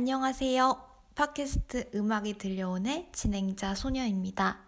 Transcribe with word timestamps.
안녕하세요. 0.00 0.82
팟캐스트 1.14 1.90
음악이 1.94 2.38
들려오네 2.38 3.10
진행자 3.12 3.74
소녀입니다. 3.74 4.60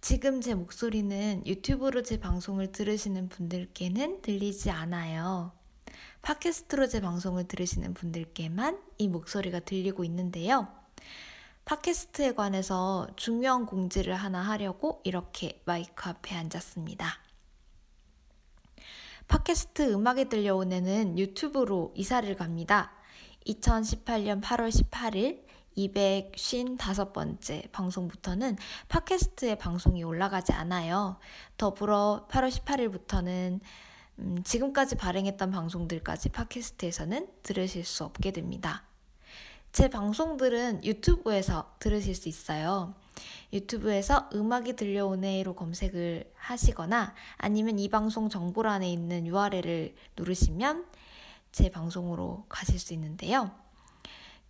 지금 0.00 0.40
제 0.40 0.54
목소리는 0.54 1.42
유튜브로 1.44 2.02
제 2.02 2.18
방송을 2.18 2.72
들으시는 2.72 3.28
분들께는 3.28 4.22
들리지 4.22 4.70
않아요. 4.70 5.52
팟캐스트로 6.22 6.86
제 6.86 7.02
방송을 7.02 7.46
들으시는 7.46 7.92
분들께만 7.92 8.80
이 8.96 9.08
목소리가 9.08 9.60
들리고 9.60 10.02
있는데요. 10.04 10.66
팟캐스트에 11.66 12.32
관해서 12.32 13.06
중요한 13.16 13.66
공지를 13.66 14.14
하나 14.14 14.40
하려고 14.40 15.02
이렇게 15.04 15.60
마이크 15.66 16.08
앞에 16.08 16.34
앉았습니다. 16.34 17.06
팟캐스트 19.28 19.92
음악이 19.92 20.30
들려오네는 20.30 21.18
유튜브로 21.18 21.92
이사를 21.94 22.34
갑니다. 22.34 22.97
2018년 23.46 24.42
8월 24.42 24.70
18일 24.70 25.46
255번째 25.76 27.70
방송부터는 27.70 28.56
팟캐스트에 28.88 29.54
방송이 29.56 30.02
올라가지 30.02 30.52
않아요. 30.52 31.18
더불어 31.56 32.26
8월 32.30 32.50
18일부터는 32.50 33.60
음, 34.18 34.42
지금까지 34.42 34.96
발행했던 34.96 35.50
방송들까지 35.50 36.30
팟캐스트에서는 36.30 37.28
들으실 37.42 37.84
수 37.84 38.04
없게 38.04 38.32
됩니다. 38.32 38.82
제 39.70 39.88
방송들은 39.88 40.84
유튜브에서 40.84 41.72
들으실 41.78 42.14
수 42.14 42.28
있어요. 42.28 42.94
유튜브에서 43.52 44.28
음악이 44.34 44.74
들려오네로 44.74 45.54
검색을 45.54 46.32
하시거나 46.34 47.14
아니면 47.36 47.78
이 47.78 47.88
방송 47.88 48.28
정보란에 48.28 48.90
있는 48.90 49.26
URL을 49.26 49.94
누르시면 50.16 50.86
제 51.52 51.70
방송으로 51.70 52.44
가실 52.48 52.78
수 52.78 52.92
있는데요. 52.94 53.50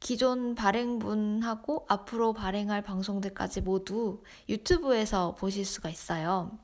기존 0.01 0.55
발행분하고 0.55 1.87
앞으로 1.89 2.33
발행할 2.33 2.83
방송들까지 2.83 3.63
모두 3.63 4.23
유튜브에서 4.49 5.35
보실 5.35 5.65
수가 5.65 5.91
있어요. 5.91 6.59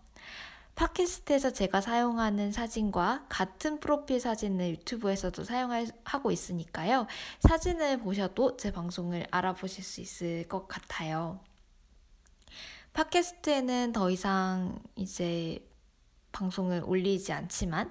팟캐스트에서 0.77 1.53
제가 1.53 1.81
사용하는 1.81 2.51
사진과 2.51 3.27
같은 3.29 3.79
프로필 3.79 4.19
사진을 4.19 4.71
유튜브에서도 4.71 5.45
사용하고 5.45 6.33
있으니까요. 6.33 7.07
사진을 7.41 7.99
보셔도 8.01 8.57
제 8.57 8.73
방송을 8.73 9.27
알아보실 9.31 9.85
수 9.85 10.01
있을 10.01 10.49
것 10.49 10.67
같아요. 10.67 11.41
팟캐스트에는 12.93 13.93
더 13.93 14.11
이상 14.11 14.81
이제 14.97 15.65
방송을 16.35 16.83
올리지 16.85 17.33
않지만 17.33 17.91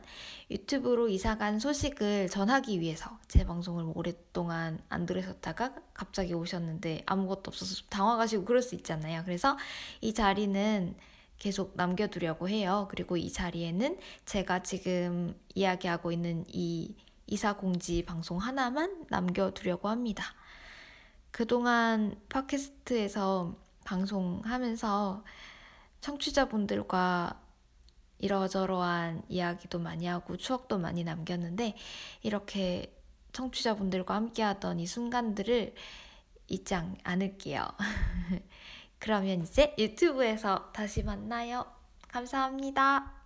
유튜브로 0.51 1.07
이사간 1.07 1.57
소식을 1.57 2.29
전하기 2.29 2.79
위해서 2.79 3.17
제 3.27 3.45
방송을 3.45 3.91
오랫동안 3.95 4.79
안 4.89 5.07
들으셨다가 5.07 5.73
갑자기 5.93 6.33
오셨는데 6.33 7.03
아무것도 7.07 7.43
없어서 7.47 7.73
좀 7.73 7.87
당황하시고 7.89 8.45
그럴 8.45 8.61
수 8.61 8.75
있잖아요. 8.75 9.23
그래서 9.25 9.57
이 10.01 10.13
자리는 10.13 10.95
계속 11.39 11.73
남겨두려고 11.75 12.47
해요. 12.47 12.87
그리고 12.91 13.17
이 13.17 13.31
자리에는 13.31 13.97
제가 14.25 14.61
지금 14.61 15.35
이야기하고 15.55 16.11
있는 16.11 16.45
이 16.47 16.95
이사 17.25 17.53
공지 17.53 18.05
방송 18.05 18.37
하나만 18.37 19.05
남겨두려고 19.09 19.87
합니다. 19.89 20.25
그동안 21.31 22.15
팟캐스트에서 22.29 23.55
방송하면서 23.85 25.23
청취자분들과 26.01 27.42
이러저러한 28.19 29.23
이야기도 29.27 29.79
많이 29.79 30.05
하고 30.05 30.37
추억도 30.37 30.77
많이 30.77 31.03
남겼는데 31.03 31.75
이렇게 32.21 32.95
청취자분들과 33.33 34.15
함께하던 34.15 34.79
이 34.79 34.87
순간들을 34.87 35.73
잊지 36.47 36.75
않을게요. 37.03 37.67
그러면 38.99 39.41
이제 39.41 39.75
유튜브에서 39.77 40.71
다시 40.71 41.03
만나요. 41.03 41.65
감사합니다. 42.07 43.22